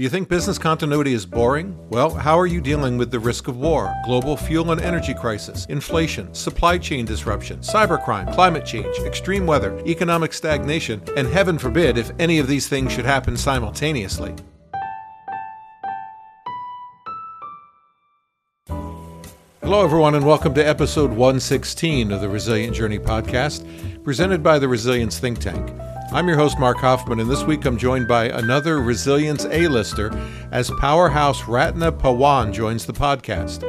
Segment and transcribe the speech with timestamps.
[0.00, 1.76] Do you think business continuity is boring?
[1.90, 5.66] Well, how are you dealing with the risk of war, global fuel and energy crisis,
[5.66, 12.12] inflation, supply chain disruption, cybercrime, climate change, extreme weather, economic stagnation, and heaven forbid if
[12.18, 14.34] any of these things should happen simultaneously?
[19.60, 24.66] Hello, everyone, and welcome to episode 116 of the Resilient Journey podcast, presented by the
[24.66, 25.70] Resilience Think Tank.
[26.12, 30.10] I'm your host, Mark Hoffman, and this week I'm joined by another Resilience A-lister
[30.50, 33.62] as powerhouse Ratna Pawan joins the podcast.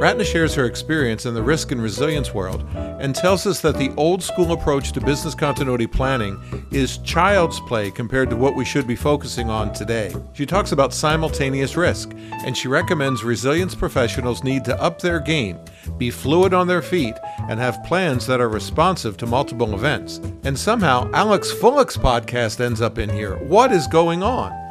[0.00, 3.92] Ratna shares her experience in the risk and resilience world and tells us that the
[3.96, 8.86] old school approach to business continuity planning is child's play compared to what we should
[8.86, 10.14] be focusing on today.
[10.32, 12.12] She talks about simultaneous risk,
[12.44, 15.58] and she recommends resilience professionals need to up their game,
[15.98, 17.14] be fluid on their feet,
[17.50, 20.18] and have plans that are responsive to multiple events.
[20.44, 23.36] And somehow, Alex Fullick's podcast ends up in here.
[23.36, 24.64] What is going on?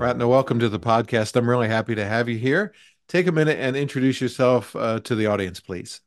[0.00, 1.36] Ratna, welcome to the podcast.
[1.36, 2.72] I'm really happy to have you here.
[3.10, 6.00] Take a minute and introduce yourself uh, to the audience, please.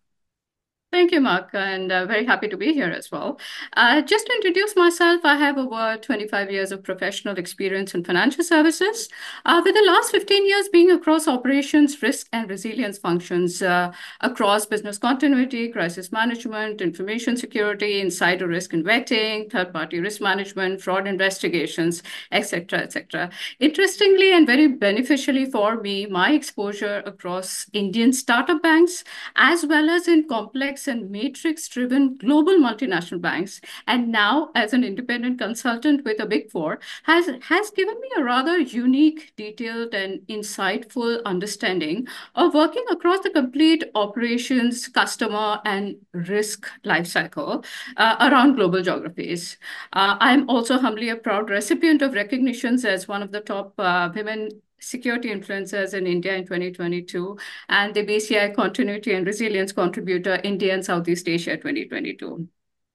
[0.94, 3.40] Thank you, Mark, and uh, very happy to be here as well.
[3.76, 8.44] Uh, just to introduce myself, I have over 25 years of professional experience in financial
[8.44, 9.10] services,
[9.44, 14.68] uh, with the last 15 years being across operations, risk, and resilience functions uh, across
[14.68, 22.04] business continuity, crisis management, information security, insider risk and vetting, third-party risk management, fraud investigations,
[22.32, 23.32] etc., etc.
[23.60, 29.04] Interestingly and very beneficially for me, my exposure across Indian startup banks,
[29.36, 35.40] as well as in complex and matrix-driven global multinational banks, and now as an independent
[35.40, 41.24] consultant with a Big Four, has, has given me a rather unique, detailed, and insightful
[41.26, 47.66] understanding of working across the complete operations, customer, and risk lifecycle
[47.98, 49.58] uh, around global geographies.
[49.94, 54.10] Uh, I'm also humbly a proud recipient of recognitions as one of the top uh,
[54.14, 54.50] women
[54.84, 57.38] security influencers in India in 2022
[57.70, 62.48] and the BCI Continuity and Resilience Contributor India and Southeast Asia 2022.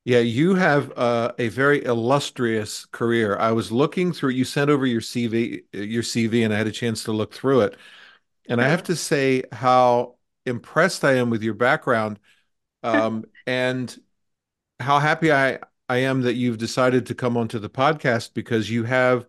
[0.04, 3.36] Yeah, you have uh, a very illustrious career.
[3.36, 4.30] I was looking through.
[4.30, 7.62] You sent over your CV, your CV, and I had a chance to look through
[7.62, 7.76] it.
[8.48, 8.60] And.
[8.60, 10.14] I have to say how
[10.46, 12.18] impressed I am with your background,
[12.82, 13.94] um, and
[14.80, 18.84] how happy I I am that you've decided to come onto the podcast because you
[18.84, 19.26] have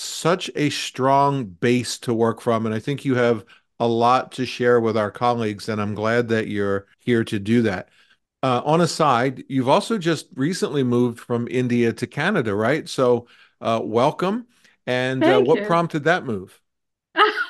[0.00, 2.66] such a strong base to work from.
[2.66, 3.44] And I think you have
[3.78, 5.68] a lot to share with our colleagues.
[5.68, 7.88] And I'm glad that you're here to do that.
[8.42, 12.88] Uh, on a side, you've also just recently moved from India to Canada, right?
[12.88, 13.26] So,
[13.60, 14.46] uh, welcome.
[14.86, 16.58] And uh, what prompted that move?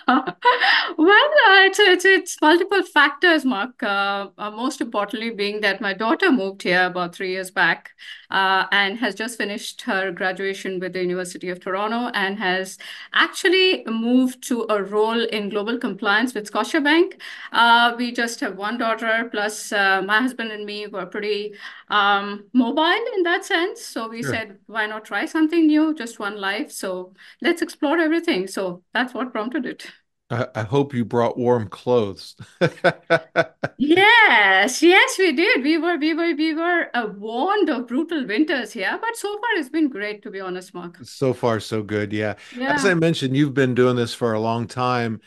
[0.98, 3.82] well, uh, it's, it's, it's multiple factors, Mark.
[3.82, 7.90] Uh, uh, most importantly, being that my daughter moved here about three years back
[8.30, 12.78] uh, and has just finished her graduation with the University of Toronto and has
[13.14, 17.20] actually moved to a role in global compliance with Scotiabank.
[17.52, 21.54] Uh, we just have one daughter, plus uh, my husband and me were pretty
[21.88, 23.84] um, mobile in that sense.
[23.84, 24.32] So we sure.
[24.32, 25.94] said, why not try something new?
[25.94, 26.72] Just one life.
[26.72, 28.46] So let's explore everything.
[28.46, 29.86] So that's what prompted it.
[30.30, 32.36] I, I hope you brought warm clothes.
[33.78, 35.62] yes, yes, we did.
[35.62, 39.50] We were, we were, we were uh, warned of brutal winters here, but so far
[39.56, 40.98] it's been great, to be honest, Mark.
[41.02, 42.12] So far, so good.
[42.12, 42.36] Yeah.
[42.56, 42.74] yeah.
[42.74, 45.20] As I mentioned, you've been doing this for a long time,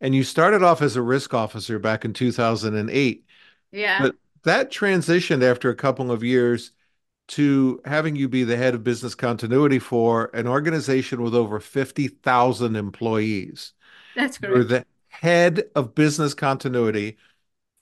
[0.00, 3.24] and you started off as a risk officer back in 2008.
[3.72, 4.02] Yeah.
[4.02, 6.72] But that transitioned after a couple of years
[7.28, 12.76] to having you be the head of business continuity for an organization with over 50,000
[12.76, 13.72] employees.
[14.16, 14.54] That's correct.
[14.54, 17.18] You're the head of business continuity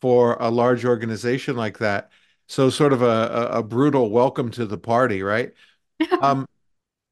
[0.00, 2.10] for a large organization like that.
[2.46, 5.52] So, sort of a, a, brutal welcome to the party, right?
[6.22, 6.48] um,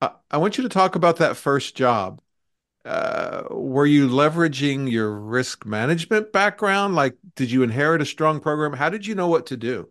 [0.01, 2.23] I, I, want you to talk about that first job.
[2.87, 6.95] Uh, were you leveraging your risk management background?
[6.95, 8.73] Like, did you inherit a strong program?
[8.73, 9.91] How did you know what to do?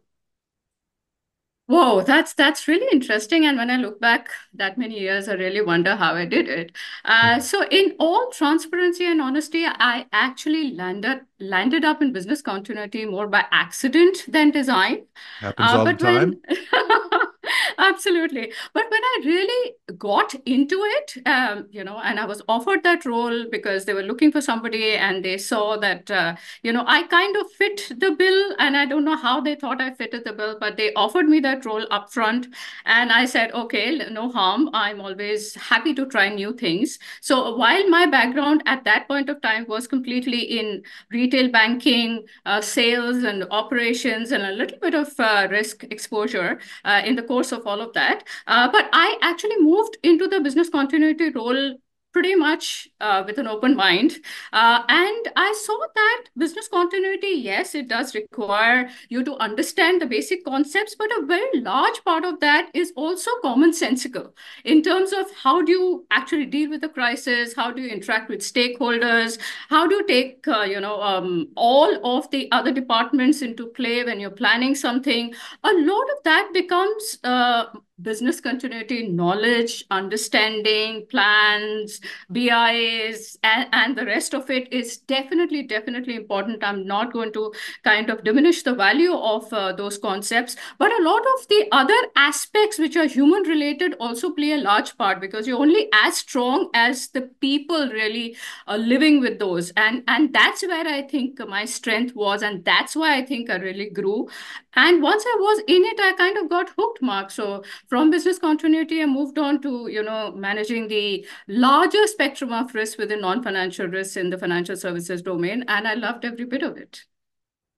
[1.67, 3.45] Whoa, that's that's really interesting.
[3.47, 6.71] And when I look back that many years, I really wonder how I did it.
[7.03, 13.05] Uh, so, in all transparency and honesty, I actually landed landed up in business continuity
[13.05, 15.05] more by accident than design.
[15.39, 16.35] Happens uh, all the time.
[16.47, 17.21] When...
[17.77, 18.51] Absolutely.
[18.73, 23.05] But when I really got into it, um, you know, and I was offered that
[23.05, 27.03] role because they were looking for somebody and they saw that, uh, you know, I
[27.03, 28.55] kind of fit the bill.
[28.59, 31.39] And I don't know how they thought I fitted the bill, but they offered me
[31.41, 32.47] that role upfront.
[32.85, 34.69] And I said, okay, no harm.
[34.73, 36.99] I'm always happy to try new things.
[37.21, 42.61] So while my background at that point of time was completely in retail banking, uh,
[42.61, 47.51] sales and operations, and a little bit of uh, risk exposure uh, in the course
[47.51, 48.23] of all of that.
[48.47, 51.75] Uh, but I actually moved into the business continuity role
[52.15, 54.13] pretty much uh, with an open mind.
[54.53, 60.05] Uh, and I saw that business continuity, yes, it does require you to understand the
[60.05, 64.31] basic concepts, but a very large part of that is also commonsensical
[64.63, 68.29] in terms of how do you actually deal with the crisis, how do you interact
[68.29, 69.37] with stakeholders,
[69.67, 74.05] how do you take, uh, you know, um, all of the other departments into play
[74.05, 75.33] when you're planning something.
[75.65, 77.65] A lot of that becomes uh,
[78.01, 82.01] business continuity knowledge, understanding, plans,
[82.31, 86.63] BIs, and, and the rest of it is definitely, definitely important.
[86.63, 87.53] I'm not going to
[87.83, 91.97] kind of diminish the value of uh, those concepts, but a lot of the other
[92.15, 96.69] aspects which are human related also play a large part because you're only as strong
[96.73, 98.35] as the people really
[98.67, 99.71] are living with those.
[99.77, 102.41] And, and that's where I think my strength was.
[102.41, 104.27] And that's why I think I really grew.
[104.75, 107.31] And once I was in it, I kind of got hooked, Mark.
[107.31, 112.73] So from business continuity, I moved on to, you know, managing the larger spectrum of
[112.73, 115.63] risk within non-financial risks in the financial services domain.
[115.67, 117.03] And I loved every bit of it.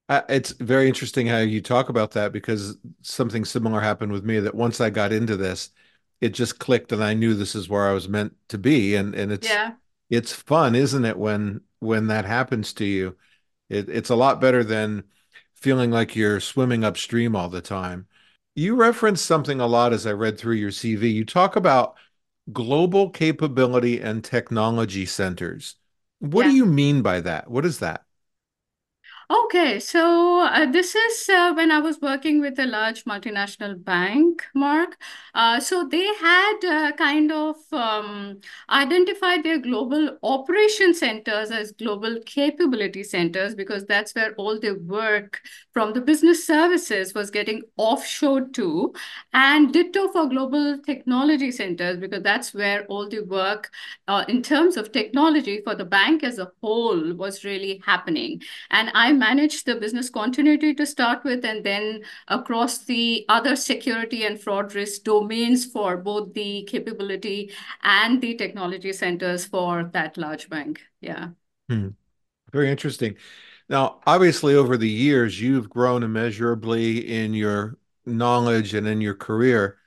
[0.09, 4.39] Uh, it's very interesting how you talk about that because something similar happened with me
[4.39, 5.71] that once I got into this,
[6.21, 8.95] it just clicked and I knew this is where I was meant to be.
[8.95, 9.73] And and it's yeah.
[10.09, 13.17] it's fun, isn't it, when when that happens to you?
[13.69, 15.03] It, it's a lot better than
[15.55, 18.07] feeling like you're swimming upstream all the time.
[18.57, 21.13] You reference something a lot as I read through your CV.
[21.13, 21.95] You talk about
[22.51, 25.75] global capability and technology centers.
[26.17, 26.49] What yeah.
[26.49, 27.51] do you mean by that?
[27.51, 28.06] What is that?
[29.29, 34.45] Okay, so uh, this is uh, when I was working with a large multinational bank,
[34.55, 34.97] Mark.
[35.33, 38.39] Uh, so they had uh, kind of um,
[38.69, 45.41] identified their global operation centers as global capability centers because that's where all their work
[45.73, 48.93] from the business services was getting offshored to,
[49.33, 53.71] and ditto for global technology centers because that's where all the work
[54.07, 58.41] uh, in terms of technology for the bank as a whole was really happening.
[58.71, 64.25] And I managed the business continuity to start with, and then across the other security
[64.25, 67.51] and fraud risk domains for both the capability
[67.83, 70.81] and the technology centers for that large bank.
[71.01, 71.29] Yeah.
[71.69, 71.89] Hmm.
[72.51, 73.15] Very interesting.
[73.69, 79.77] Now, obviously, over the years, you've grown immeasurably in your knowledge and in your career.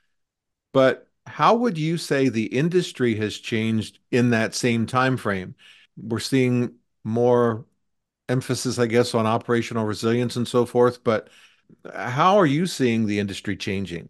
[0.73, 5.55] But how would you say the industry has changed in that same time frame?
[5.97, 7.65] We're seeing more
[8.31, 11.03] emphasis, I guess, on operational resilience and so forth.
[11.03, 11.29] But
[11.93, 14.09] how are you seeing the industry changing?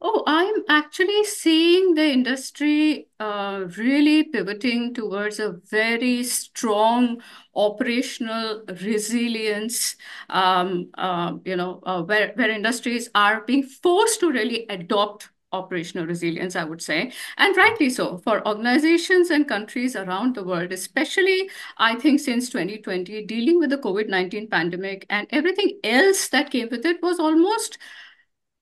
[0.00, 7.22] Oh, I'm actually seeing the industry uh, really pivoting towards a very strong
[7.54, 9.96] operational resilience,
[10.30, 16.06] um, uh, you know, uh, where, where industries are being forced to really adopt operational
[16.06, 18.18] resilience, I would say, and rightly so.
[18.18, 23.78] For organizations and countries around the world, especially I think since 2020, dealing with the
[23.78, 27.78] COVID-19 pandemic and everything else that came with it was almost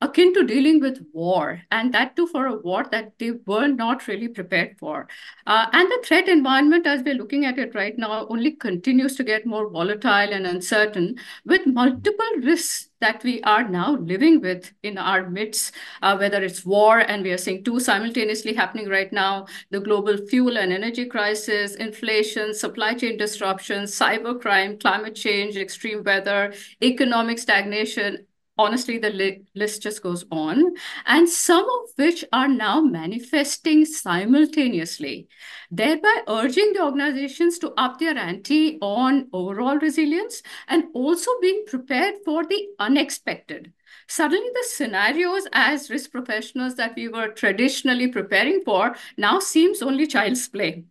[0.03, 4.09] akin to dealing with war, and that too for a war that they were not
[4.09, 5.09] really prepared for.
[5.47, 9.25] Uh, and the threat environment, as we're looking at it right now, only continues to
[9.25, 11.15] get more volatile and uncertain
[11.47, 16.65] with multiple risks that we are now living with in our midst, uh, whether it's
[16.65, 21.07] war, and we are seeing two simultaneously happening right now, the global fuel and energy
[21.07, 28.25] crisis, inflation, supply chain disruptions, cybercrime, climate change, extreme weather, economic stagnation,
[28.63, 30.75] honestly, the li list just goes on,
[31.07, 35.29] and some of which are now manifesting simultaneously,
[35.71, 42.15] thereby urging the organizations to up their ante on overall resilience and also being prepared
[42.25, 43.73] for the unexpected.
[44.09, 50.07] Suddenly, the scenarios as risk professionals that we were traditionally preparing for now seems only
[50.07, 50.85] child's play.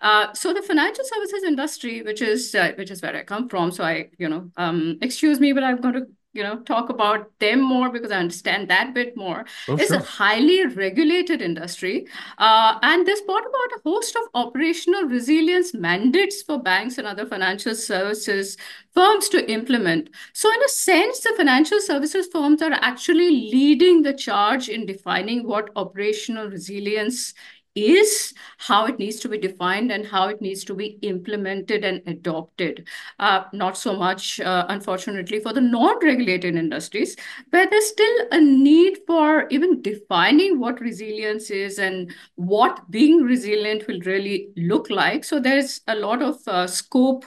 [0.00, 3.70] Uh, so the financial services industry, which is uh, which is where I come from,
[3.72, 7.30] so I you know um, excuse me, but I'm going to you know talk about
[7.40, 9.44] them more because I understand that bit more.
[9.68, 9.98] Oh, it's sure.
[9.98, 12.06] a highly regulated industry,
[12.38, 17.26] uh, and this brought about a host of operational resilience mandates for banks and other
[17.26, 18.56] financial services
[18.94, 20.10] firms to implement.
[20.32, 25.46] So, in a sense, the financial services firms are actually leading the charge in defining
[25.46, 27.34] what operational resilience
[27.76, 32.02] is, how it needs to be defined, and how it needs to be implemented and
[32.06, 32.88] adopted.
[33.18, 37.16] Uh, not so much, uh, unfortunately, for the non-regulated industries,
[37.50, 43.86] where there's still a need for even defining what resilience is and what being resilient
[43.86, 45.22] will really look like.
[45.24, 47.26] So there's a lot of uh, scope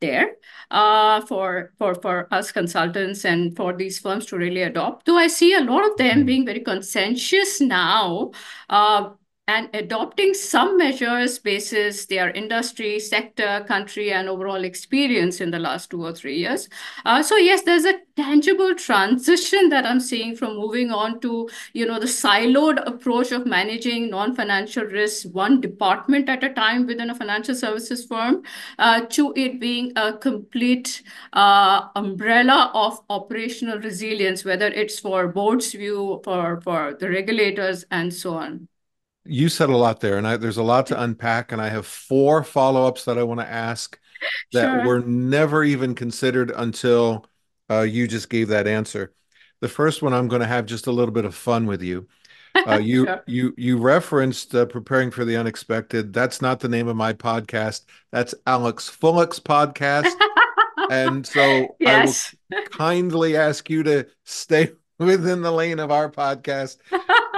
[0.00, 0.36] there
[0.70, 5.06] uh, for, for, for us consultants and for these firms to really adopt.
[5.06, 6.26] Though I see a lot of them mm -hmm.
[6.26, 8.32] being very conscientious now
[8.70, 9.10] uh,
[9.50, 15.90] and adopting some measures basis their industry, sector, country, and overall experience in the last
[15.90, 16.68] two or three years.
[17.04, 21.84] Uh, so yes, there's a tangible transition that I'm seeing from moving on to, you
[21.84, 27.14] know, the siloed approach of managing non-financial risks one department at a time within a
[27.14, 28.42] financial services firm
[28.78, 31.02] uh, to it being a complete
[31.32, 38.14] uh, umbrella of operational resilience, whether it's for board's view, for, for the regulators, and
[38.14, 38.68] so on.
[39.24, 41.86] You said a lot there, and I, there's a lot to unpack, and I have
[41.86, 43.98] four follow-ups that I want to ask
[44.52, 44.86] that sure.
[44.86, 47.26] were never even considered until
[47.70, 49.12] uh, you just gave that answer.
[49.60, 52.08] The first one, I'm going to have just a little bit of fun with you.
[52.66, 53.22] Uh, you sure.
[53.28, 56.12] you you referenced uh, preparing for the unexpected.
[56.12, 57.84] That's not the name of my podcast.
[58.10, 60.10] That's Alex Fullick's podcast.
[60.90, 62.34] and so yes.
[62.52, 66.78] I will kindly ask you to stay within the lane of our podcast.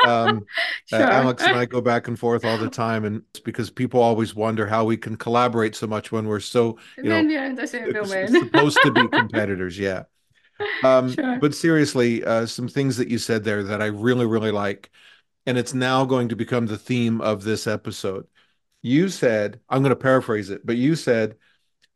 [0.06, 0.46] Um,
[0.92, 1.06] uh, sure.
[1.06, 4.00] uh, Alex and I go back and forth all the time, and it's because people
[4.00, 7.66] always wonder how we can collaborate so much when we're so you know in the
[7.66, 8.28] same domain.
[8.28, 9.78] supposed to be competitors.
[9.78, 10.04] Yeah.
[10.84, 11.38] Um, sure.
[11.40, 14.90] But seriously, uh, some things that you said there that I really, really like,
[15.46, 18.26] and it's now going to become the theme of this episode.
[18.82, 21.36] You said, I'm going to paraphrase it, but you said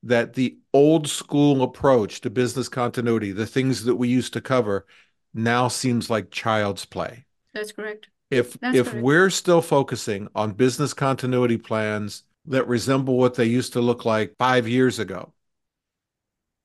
[0.04, 4.86] that the old school approach to business continuity, the things that we used to cover,
[5.34, 7.24] now seems like child's play.
[7.56, 8.10] That's correct.
[8.30, 9.02] If That's if correct.
[9.02, 14.34] we're still focusing on business continuity plans that resemble what they used to look like
[14.38, 15.32] 5 years ago,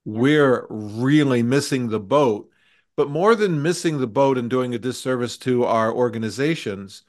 [0.03, 2.50] we're really missing the boat.
[2.98, 7.03] But more than missing the boat and doing a disservice to our organizations,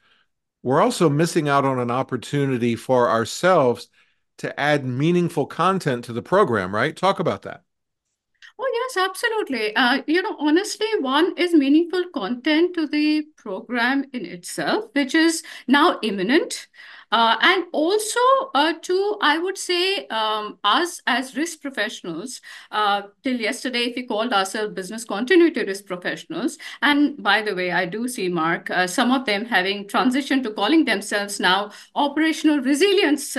[0.63, 3.89] we're also missing out on an opportunity for ourselves
[4.39, 6.97] to add meaningful content to the program, right?
[6.97, 7.65] Talk about that.
[8.59, 9.75] Oh, yes, absolutely.
[9.75, 15.43] Uh, you know, honestly, one is meaningful content to the program in itself, which is
[15.67, 16.69] now imminent.
[17.11, 18.21] Uh, and also,
[18.55, 22.41] uh, to, I would say, um, us as risk professionals,
[22.71, 27.71] uh, till yesterday, if we called ourselves business continuity risk professionals, and by the way,
[27.71, 32.61] I do see, Mark, uh, some of them having transitioned to calling themselves now operational
[32.61, 33.37] resilience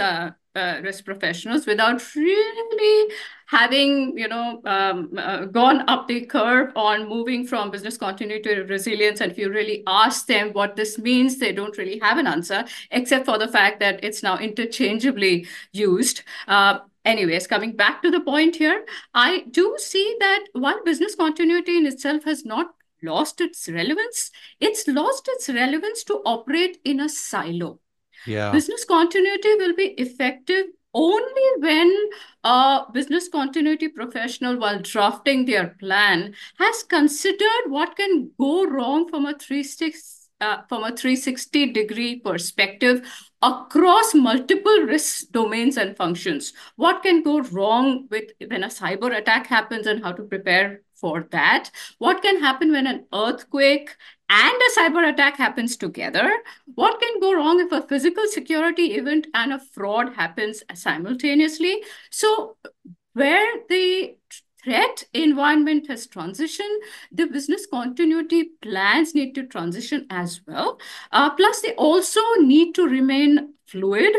[0.56, 3.14] uh, risk professionals without really
[3.48, 8.64] having you know um, uh, gone up the curve on moving from business continuity to
[8.64, 9.22] resilience.
[9.22, 12.66] And if you really ask them what this means they don't really have an answer
[12.92, 16.24] except for the fact that it's now interchangeably used.
[16.48, 21.76] Uh, anyways coming back to the point here i do see that while business continuity
[21.78, 22.68] in itself has not
[23.02, 24.32] lost its relevance
[24.62, 27.78] it's lost its relevance to operate in a silo
[28.26, 28.52] yeah.
[28.52, 32.10] Business continuity will be effective only when
[32.44, 39.26] a business continuity professional, while drafting their plan, has considered what can go wrong from
[39.26, 39.94] a 360,
[40.42, 43.10] uh, from a 360 degree perspective
[43.42, 46.54] across multiple risk domains and functions.
[46.76, 51.28] What can go wrong with when a cyber attack happens and how to prepare for
[51.32, 51.72] that?
[51.98, 53.96] What can happen when an earthquake
[54.34, 56.32] and a cyber attack happens together,
[56.74, 61.84] what can go wrong if a physical security event and a fraud happens simultaneously?
[62.10, 62.58] So
[63.14, 64.16] where the
[64.64, 66.78] threat environment has transitioned,
[67.12, 70.80] the business continuity plans need to transition as well.
[71.12, 74.16] Uh, plus, they also need to remain fluid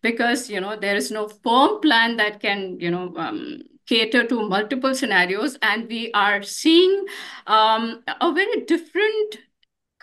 [0.00, 4.48] because, you know, there is no firm plan that can, you know, um, cater to
[4.48, 7.06] multiple scenarios and we are seeing
[7.46, 9.38] um, a very different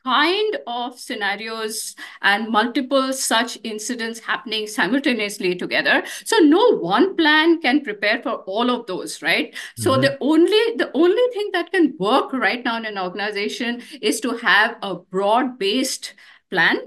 [0.03, 7.81] kind of scenarios and multiple such incidents happening simultaneously together so no one plan can
[7.81, 10.01] prepare for all of those right so mm -hmm.
[10.01, 14.37] the only the only thing that can work right now in an organization is to
[14.37, 16.13] have a broad based
[16.49, 16.77] plan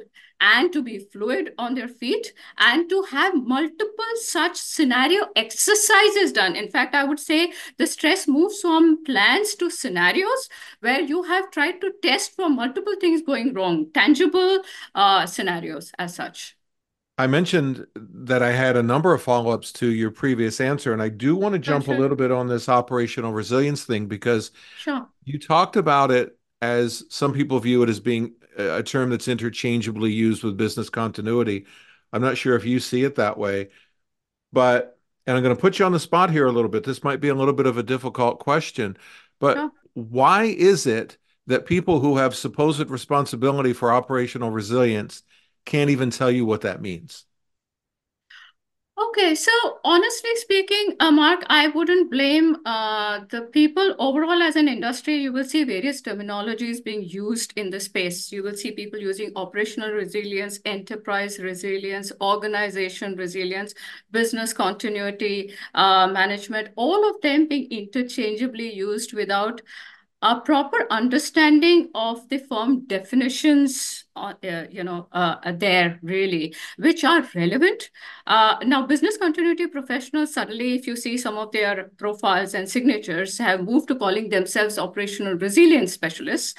[0.40, 6.56] and to be fluid on their feet and to have multiple such scenario exercises done.
[6.56, 10.48] In fact, I would say the stress moves from plans to scenarios
[10.80, 14.60] where you have tried to test for multiple things going wrong, tangible
[14.94, 16.56] uh, scenarios as such.
[17.18, 21.00] I mentioned that I had a number of follow ups to your previous answer, and
[21.00, 21.94] I do want to jump sure.
[21.94, 25.08] a little bit on this operational resilience thing because sure.
[25.24, 30.12] you talked about it as some people view it as being a term that's interchangeably
[30.12, 31.66] used with business continuity.
[32.12, 33.68] I'm not sure if you see it that way,
[34.52, 36.84] but and I'm going to put you on the spot here a little bit.
[36.84, 38.96] This might be a little bit of a difficult question,
[39.40, 45.22] but why is it that people who have supposed responsibility for operational resilience
[45.64, 47.24] can't even tell you what that means?
[48.98, 49.52] Okay, so
[49.84, 55.16] honestly speaking, uh, Mark, I wouldn't blame uh, the people overall as an industry.
[55.16, 58.32] You will see various terminologies being used in the space.
[58.32, 63.74] You will see people using operational resilience, enterprise resilience, organization resilience,
[64.12, 69.60] business continuity uh, management, all of them being interchangeably used without
[70.26, 74.32] a proper understanding of the firm definitions uh,
[74.70, 77.90] you know uh, there really which are relevant.
[78.26, 83.38] Uh, now business continuity professionals suddenly if you see some of their profiles and signatures
[83.38, 86.54] have moved to calling themselves operational resilience specialists.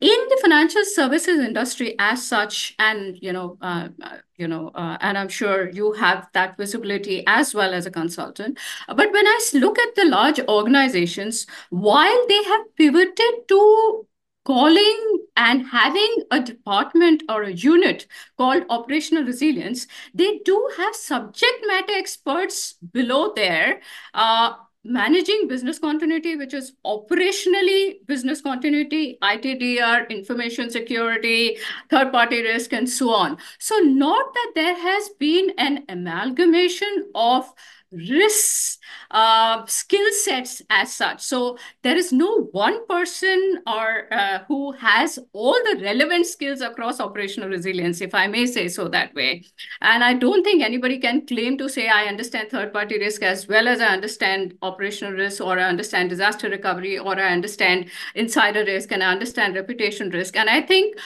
[0.00, 4.96] In the financial services industry as such and you know uh, uh, you know uh,
[5.00, 8.58] and i'm sure you have that visibility as well as a consultant.
[8.88, 14.06] But when i look at the large organizations while they have pivoted to
[14.44, 18.06] calling and having a department or a unit
[18.38, 23.80] called operational resilience they do have subject matter experts below there
[24.14, 24.52] uh,
[24.86, 31.58] managing business continuity, which is operationally business continuity, ITDR, information security,
[31.90, 33.36] third party risk, and so on.
[33.58, 37.52] So, not that there has been an amalgamation of
[37.96, 38.78] risks,
[39.10, 41.20] uh, skill sets as such.
[41.20, 47.00] So there is no one person or uh, who has all the relevant skills across
[47.00, 49.44] operational resilience, if I may say so that way.
[49.80, 53.68] And I don't think anybody can claim to say I understand third-party risk as well
[53.68, 58.92] as I understand operational risk, or I understand disaster recovery, or I understand insider risk,
[58.92, 60.36] and I understand reputation risk.
[60.36, 60.96] And I think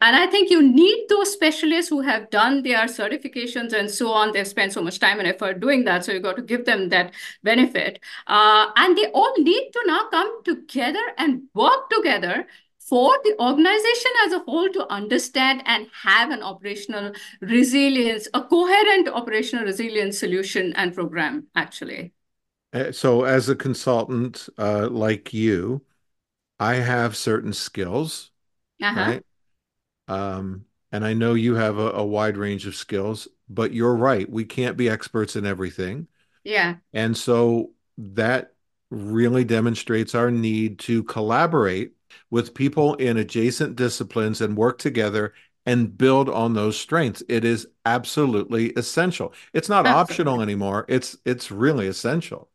[0.00, 4.32] and I think you need those specialists who have done their certifications and so on.
[4.32, 6.04] They've spent so much time and effort doing that.
[6.04, 7.12] So you've got to give them that
[7.42, 7.98] benefit.
[8.28, 12.46] Uh, and they all need to now come together and work together
[12.78, 19.08] for the organization as a whole to understand and have an operational resilience, a coherent
[19.08, 22.12] operational resilience solution and program, actually.
[22.72, 25.82] Uh, so, as a consultant uh, like you,
[26.58, 28.30] I have certain skills,
[28.80, 29.06] uh -huh.
[29.06, 29.27] right?
[30.08, 34.28] Um, and I know you have a, a wide range of skills, but you're right.
[34.28, 36.08] We can't be experts in everything.
[36.44, 36.76] Yeah.
[36.92, 38.54] And so that
[38.90, 41.92] really demonstrates our need to collaborate
[42.30, 45.34] with people in adjacent disciplines and work together
[45.66, 47.22] and build on those strengths.
[47.28, 49.34] It is absolutely essential.
[49.52, 50.00] It's not absolutely.
[50.00, 50.86] optional anymore.
[50.88, 52.48] It's it's really essential.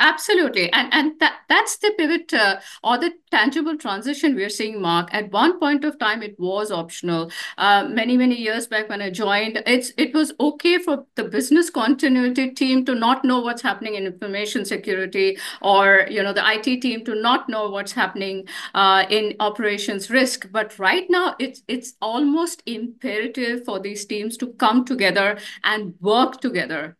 [0.00, 0.72] Absolutely.
[0.72, 5.08] And, and that, that's the pivot uh, or the tangible transition we're seeing, Mark.
[5.12, 7.32] At one point of time, it was optional.
[7.56, 11.68] Uh, many, many years back when I joined, it's it was okay for the business
[11.68, 16.80] continuity team to not know what's happening in information security or, you know, the IT
[16.80, 20.48] team to not know what's happening uh, in operations risk.
[20.52, 26.40] But right now, it's, it's almost imperative for these teams to come together and work
[26.40, 26.96] together.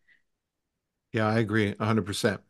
[1.11, 2.41] Yeah, I agree 100%.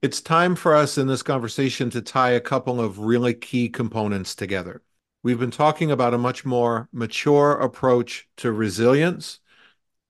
[0.00, 4.36] It's time for us in this conversation to tie a couple of really key components
[4.36, 4.82] together.
[5.24, 9.40] We've been talking about a much more mature approach to resilience.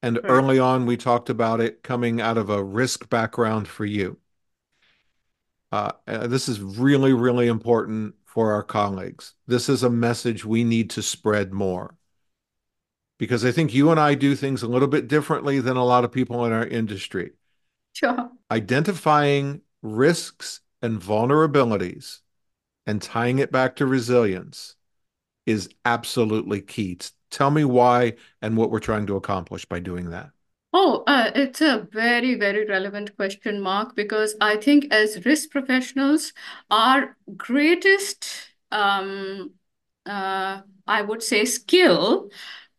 [0.02, 4.18] And early on, we talked about it coming out of a risk background for you.
[5.72, 9.34] Uh, uh, this is really, really important for our colleagues.
[9.46, 11.96] This is a message we need to spread more.
[13.18, 16.04] Because I think you and I do things a little bit differently than a lot
[16.04, 17.32] of people in our industry.
[17.94, 18.30] Sure.
[18.50, 22.20] Identifying risks and vulnerabilities
[22.86, 24.76] and tying it back to resilience
[25.46, 26.98] is absolutely key.
[27.30, 30.30] Tell me why and what we're trying to accomplish by doing that.
[30.72, 36.34] Oh, uh, it's a very, very relevant question, Mark, because I think as risk professionals,
[36.70, 38.28] our greatest,
[38.70, 39.52] um,
[40.04, 42.30] uh, I would say, skill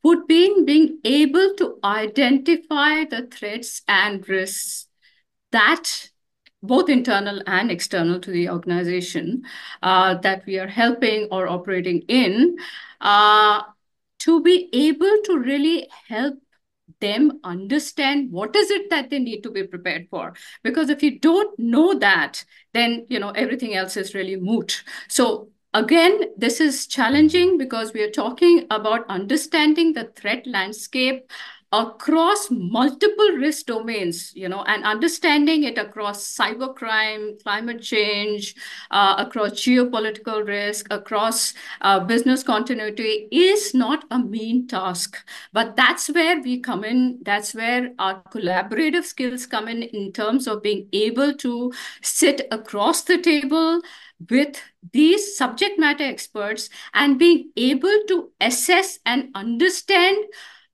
[0.03, 4.87] would be being able to identify the threats and risks
[5.51, 6.09] that
[6.61, 9.43] both internal and external to the organization
[9.81, 12.57] uh, that we are helping or operating in
[13.01, 13.61] uh,
[14.19, 16.37] to be able to really help
[16.99, 20.33] them understand what is it that they need to be prepared for.
[20.63, 22.43] Because if you don't know that
[22.73, 24.83] then you know everything else is really moot.
[25.07, 31.31] So again this is challenging because we are talking about understanding the threat landscape
[31.71, 38.55] across multiple risk domains, you know, and understanding it across cybercrime, climate change,
[38.89, 45.23] uh, across geopolitical risk, across uh, business continuity is not a mean task.
[45.53, 47.19] But that's where we come in.
[47.21, 53.03] That's where our collaborative skills come in, in terms of being able to sit across
[53.03, 53.81] the table
[54.29, 60.17] with these subject matter experts and being able to assess and understand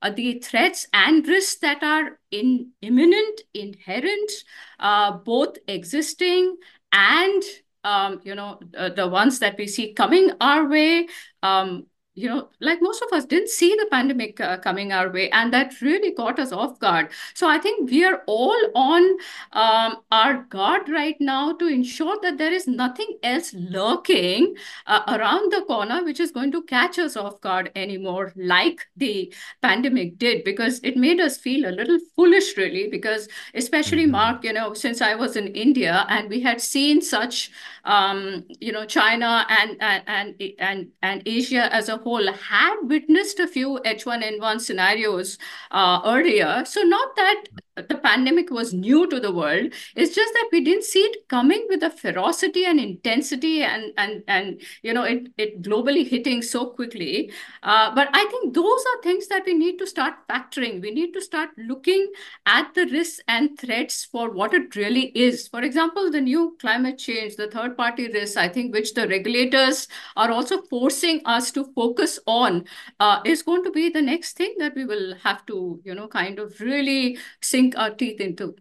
[0.05, 4.31] uh, the threats and risks that are in imminent, inherent,
[4.79, 6.57] uh, both existing
[6.91, 7.41] and
[7.83, 11.07] um, you know uh, the ones that we see coming our way.
[11.41, 15.29] Um, you know, like most of us didn't see the pandemic uh, coming our way,
[15.31, 17.09] and that really caught us off guard.
[17.33, 19.03] So I think we are all on
[19.51, 24.55] um, our guard right now to ensure that there is nothing else lurking
[24.87, 29.33] uh, around the corner which is going to catch us off guard anymore, like the
[29.61, 32.87] pandemic did, because it made us feel a little foolish, really.
[32.89, 34.11] Because especially mm-hmm.
[34.11, 37.51] Mark, you know, since I was in India and we had seen such,
[37.85, 43.47] um, you know, China and and and and, Asia as a whole had witnessed a
[43.47, 45.37] few H1N1 scenarios
[45.71, 46.63] uh, earlier.
[46.65, 47.43] So not that
[47.75, 49.73] the pandemic was new to the world.
[49.95, 54.23] It's just that we didn't see it coming with the ferocity and intensity and and
[54.27, 57.31] and you know it it globally hitting so quickly.
[57.63, 60.81] Uh, but I think those are things that we need to start factoring.
[60.81, 62.11] We need to start looking
[62.45, 65.47] at the risks and threats for what it really is.
[65.47, 69.87] For example, the new climate change, the third party risks, I think, which the regulators
[70.15, 72.65] are also forcing us to focus on,
[72.99, 76.07] uh, is going to be the next thing that we will have to you know
[76.07, 78.55] kind of really sink sink our teeth into.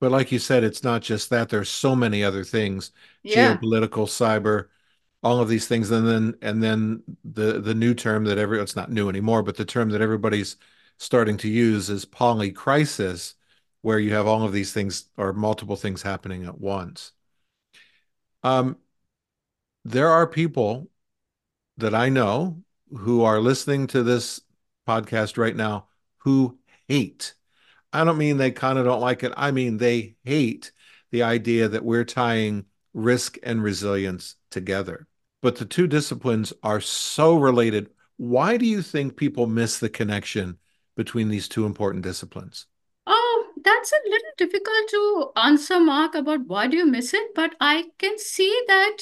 [0.00, 1.48] But like you said, it's not just that.
[1.48, 3.56] There's so many other things: yeah.
[3.56, 4.68] geopolitical, cyber,
[5.22, 8.76] all of these things, and then and then the the new term that every it's
[8.76, 10.56] not new anymore, but the term that everybody's
[10.98, 13.34] starting to use is polycrisis,
[13.82, 17.12] where you have all of these things or multiple things happening at once.
[18.42, 18.78] Um,
[19.84, 20.90] there are people
[21.76, 24.40] that I know who are listening to this
[24.86, 25.86] podcast right now
[26.18, 26.58] who
[26.88, 27.34] hate
[27.92, 29.32] I don't mean they kind of don't like it.
[29.36, 30.72] I mean they hate
[31.10, 35.06] the idea that we're tying risk and resilience together.
[35.42, 37.90] But the two disciplines are so related.
[38.16, 40.58] Why do you think people miss the connection
[40.96, 42.66] between these two important disciplines?
[43.06, 47.34] Oh, that's a little difficult to answer, Mark, about why do you miss it?
[47.34, 48.98] But I can see that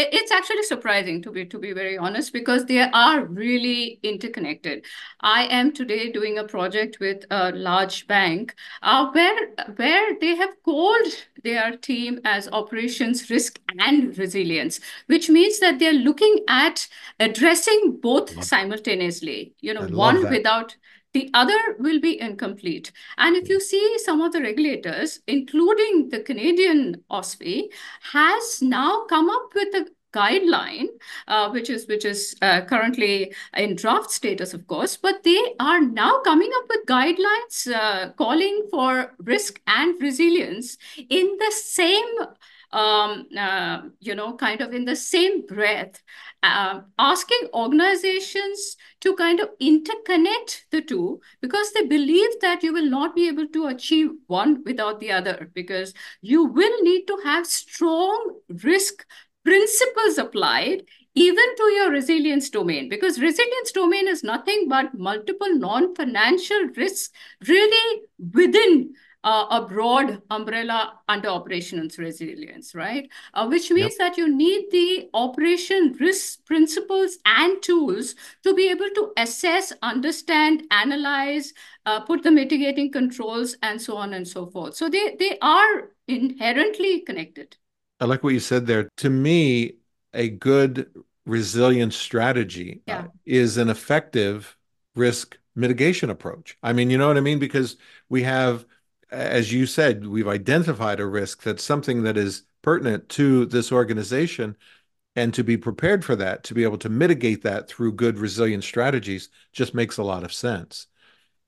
[0.00, 4.84] it's actually surprising to be to be very honest because they are really interconnected
[5.20, 10.54] i am today doing a project with a large bank uh, where where they have
[10.64, 11.12] called
[11.44, 16.86] their team as operations risk and resilience which means that they're looking at
[17.20, 20.30] addressing both simultaneously you know one that.
[20.30, 20.76] without
[21.12, 22.92] the other will be incomplete.
[23.16, 27.64] And if you see some of the regulators, including the Canadian OSFI,
[28.12, 30.86] has now come up with a guideline,
[31.26, 35.80] uh, which is which is uh, currently in draft status, of course, but they are
[35.80, 42.06] now coming up with guidelines uh, calling for risk and resilience in the same
[42.70, 46.02] um, uh, you know, kind of in the same breath,
[46.42, 52.88] uh, asking organizations to kind of interconnect the two because they believe that you will
[52.88, 57.46] not be able to achieve one without the other because you will need to have
[57.46, 59.06] strong risk
[59.44, 60.82] principles applied
[61.14, 67.10] even to your resilience domain because resilience domain is nothing but multiple non-financial risks
[67.48, 68.02] really
[68.34, 68.92] within
[69.24, 73.08] uh, a broad umbrella under operations resilience, right?
[73.34, 73.98] Uh, which means yep.
[73.98, 80.62] that you need the operation risk principles and tools to be able to assess, understand,
[80.70, 81.52] analyze,
[81.86, 84.76] uh, put the mitigating controls, and so on and so forth.
[84.76, 87.56] So they, they are inherently connected.
[88.00, 88.88] I like what you said there.
[88.98, 89.74] To me,
[90.14, 90.90] a good
[91.26, 93.06] resilience strategy uh, yeah.
[93.26, 94.56] is an effective
[94.94, 96.56] risk mitigation approach.
[96.62, 97.40] I mean, you know what I mean?
[97.40, 97.76] Because
[98.08, 98.64] we have
[99.10, 104.56] as you said, we've identified a risk that's something that is pertinent to this organization.
[105.16, 108.64] And to be prepared for that, to be able to mitigate that through good resilience
[108.64, 110.86] strategies, just makes a lot of sense.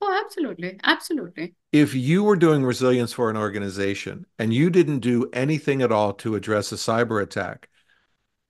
[0.00, 0.80] Oh, absolutely.
[0.82, 1.54] Absolutely.
[1.72, 6.12] If you were doing resilience for an organization and you didn't do anything at all
[6.14, 7.68] to address a cyber attack,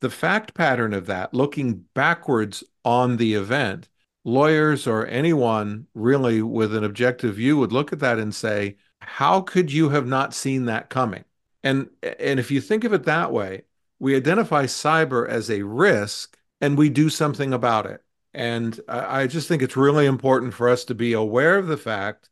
[0.00, 3.88] the fact pattern of that, looking backwards on the event,
[4.24, 9.40] lawyers or anyone really with an objective view would look at that and say, how
[9.40, 11.24] could you have not seen that coming?
[11.62, 13.62] And and if you think of it that way,
[13.98, 18.02] we identify cyber as a risk and we do something about it.
[18.32, 21.76] And I, I just think it's really important for us to be aware of the
[21.76, 22.28] fact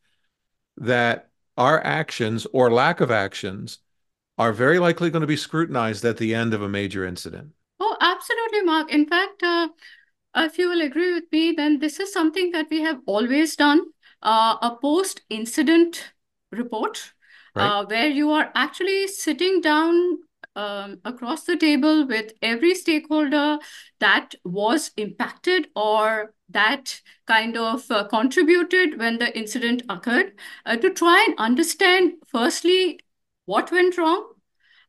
[0.76, 3.78] that our actions or lack of actions
[4.38, 7.50] are very likely going to be scrutinized at the end of a major incident.
[7.81, 8.92] Oh, absolutely, Mark.
[8.92, 9.68] In fact, uh,
[10.37, 13.81] if you will agree with me, then this is something that we have always done.
[14.22, 16.12] Uh, a post incident
[16.50, 17.12] report
[17.54, 17.66] right.
[17.66, 20.18] uh, where you are actually sitting down
[20.56, 23.58] um, across the table with every stakeholder
[24.00, 30.32] that was impacted or that kind of uh, contributed when the incident occurred
[30.66, 32.98] uh, to try and understand, firstly,
[33.44, 34.32] what went wrong.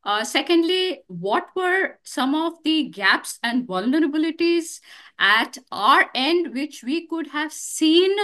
[0.04, 4.80] Uh, secondly, what were some of the gaps and vulnerabilities
[5.20, 8.16] at our end, which we could have seen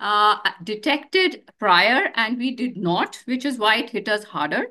[0.00, 4.64] uh, detected prior and we did not, which is why it hit us harder.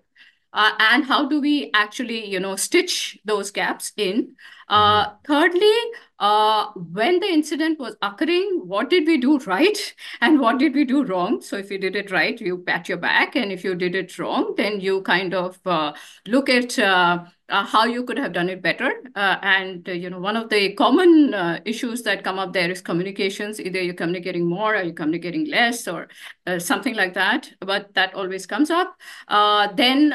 [0.52, 4.36] Uh, and how do we actually, you know, stitch those gaps in?
[4.70, 5.74] Uh, thirdly,
[6.20, 10.84] uh, when the incident was occurring, what did we do right and what did we
[10.84, 11.42] do wrong?
[11.42, 14.18] So if you did it right, you pat your back, and if you did it
[14.20, 15.94] wrong, then you kind of uh,
[16.28, 18.92] look at uh, uh, how you could have done it better.
[19.16, 21.34] And you know, one of the common
[21.66, 23.60] issues that come up there is communications.
[23.60, 26.10] Either you're communicating more, or you're communicating less, or
[26.60, 27.50] something like that.
[27.60, 28.96] But that always comes up.
[29.28, 30.12] Then,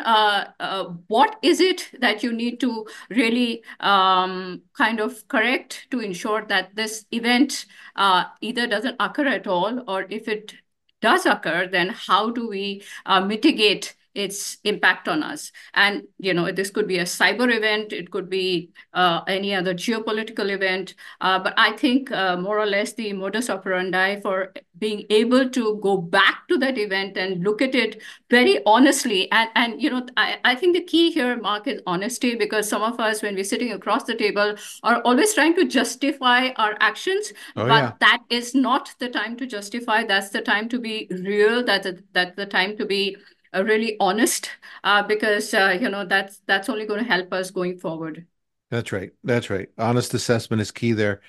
[1.08, 6.44] what is it that you need to really um, Um, kind of correct to ensure
[6.46, 10.54] that this event uh, either doesn't occur at all, or if it
[11.00, 15.50] does occur, then how do we uh, mitigate its impact on us.
[15.74, 19.74] And, you know, this could be a cyber event, it could be uh, any other
[19.74, 20.94] geopolitical event.
[21.20, 25.78] Uh, but I think uh, more or less the modus operandi for being able to
[25.82, 29.30] go back to that event and look at it very honestly.
[29.30, 32.82] And, and you know, I, I think the key here, Mark, is honesty, because some
[32.82, 37.32] of us, when we're sitting across the table, are always trying to justify our actions.
[37.56, 37.92] Oh, but yeah.
[38.00, 40.04] that is not the time to justify.
[40.04, 41.64] That's the time to be real.
[41.64, 43.16] That's, a, that's the time to be
[43.62, 44.50] really honest
[44.82, 48.26] uh, because uh, you know that's that's only going to help us going forward.
[48.70, 49.12] That's right.
[49.22, 49.68] That's right.
[49.78, 51.20] Honest assessment is key there.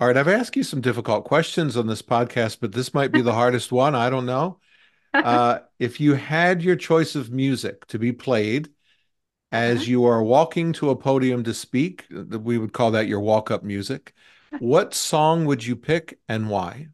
[0.00, 3.20] All right, I've asked you some difficult questions on this podcast, but this might be
[3.20, 3.94] the hardest one.
[3.94, 4.58] I don't know.
[5.14, 8.68] Uh, if you had your choice of music to be played
[9.52, 9.90] as uh-huh.
[9.90, 13.62] you are walking to a podium to speak, we would call that your walk up
[13.62, 14.12] music.
[14.58, 16.88] What song would you pick and why?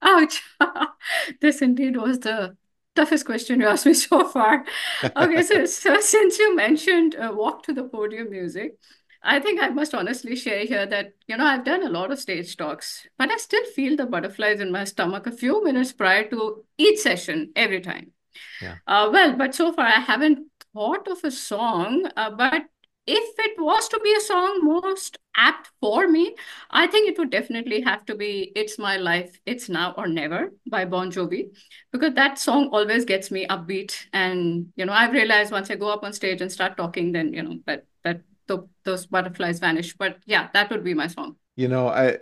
[0.00, 0.42] Ouch.
[1.42, 2.56] this indeed was the
[2.96, 4.64] toughest question you asked me so far.
[5.16, 8.78] Okay, so, so since you mentioned uh, walk to the podium music,
[9.22, 12.18] I think I must honestly share here that, you know, I've done a lot of
[12.20, 16.28] stage talks, but I still feel the butterflies in my stomach a few minutes prior
[16.30, 18.12] to each session every time.
[18.62, 18.76] Yeah.
[18.86, 22.62] Uh, well, but so far I haven't thought of a song, uh, but
[23.06, 26.34] if it was to be a song most apt for me,
[26.70, 30.52] I think it would definitely have to be It's My Life, It's Now or Never
[30.68, 31.54] by Bon Jovi,
[31.92, 34.06] because that song always gets me upbeat.
[34.12, 37.32] And, you know, I've realized once I go up on stage and start talking, then,
[37.32, 39.96] you know, that, that the, those butterflies vanish.
[39.96, 41.36] But yeah, that would be my song.
[41.54, 42.18] You know, I,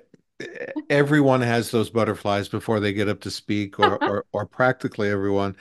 [0.90, 5.56] everyone has those butterflies before they get up to speak or, or, or practically everyone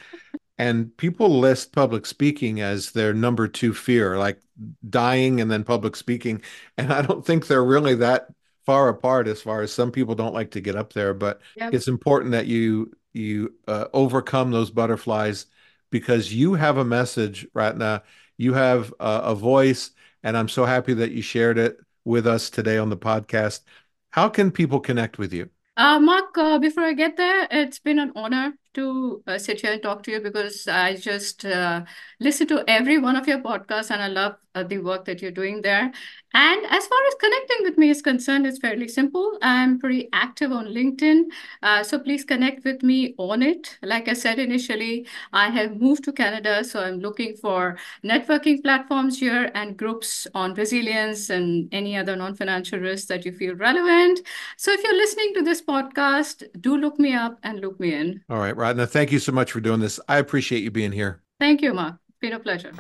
[0.57, 4.39] and people list public speaking as their number two fear like
[4.87, 6.41] dying and then public speaking.
[6.77, 8.27] And i don't think they're really that
[8.65, 11.73] far apart as far as some people don't like to get up there but yep.
[11.73, 15.45] it's important that you you uh, overcome those butterflies
[15.91, 18.03] because you have a message Ratna.
[18.37, 19.91] You have a, a voice
[20.23, 23.61] and i'm so happy that you shared it with us today on the podcast.
[24.09, 25.49] How can people connect with you?
[25.75, 29.73] Uh, Mark, uh, before I get there, it's been an honor to uh, sit here
[29.73, 31.83] and talk to you because I just uh,
[32.19, 35.31] listen to every one of your podcasts and I love uh, the work that you're
[35.31, 35.91] doing there.
[36.35, 39.37] And as far as connecting with me is concerned, it's fairly simple.
[39.43, 41.25] I'm pretty active on LinkedIn.
[41.61, 43.77] Uh, so please connect with me on it.
[43.83, 46.63] Like I said initially, I have moved to Canada.
[46.63, 52.33] So I'm looking for networking platforms here and groups on resilience and any other non
[52.35, 54.21] financial risks that you feel relevant.
[54.57, 58.23] So if you're listening to this podcast, do look me up and look me in.
[58.27, 59.99] All right, Ratna, thank you so much for doing this.
[60.07, 61.21] I appreciate you being here.
[61.37, 61.95] Thank you, Mark.
[62.07, 62.71] It's been a pleasure.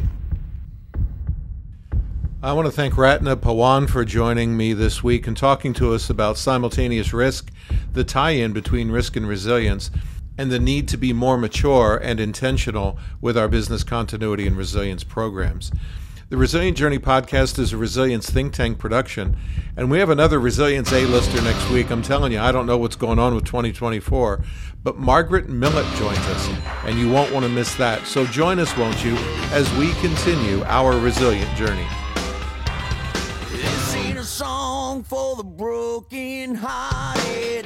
[2.41, 6.09] I want to thank Ratna Pawan for joining me this week and talking to us
[6.09, 7.51] about simultaneous risk,
[7.91, 9.91] the tie in between risk and resilience,
[10.37, 15.03] and the need to be more mature and intentional with our business continuity and resilience
[15.03, 15.69] programs.
[16.29, 19.37] The Resilient Journey podcast is a resilience think tank production,
[19.77, 21.91] and we have another resilience A-lister next week.
[21.91, 24.43] I'm telling you, I don't know what's going on with 2024,
[24.83, 26.49] but Margaret Millett joins us,
[26.85, 28.07] and you won't want to miss that.
[28.07, 29.15] So join us, won't you,
[29.51, 31.87] as we continue our resilient journey
[34.33, 37.62] song for the broken hearted.